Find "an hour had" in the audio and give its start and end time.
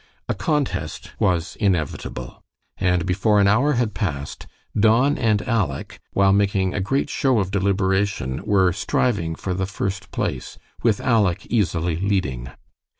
3.39-3.93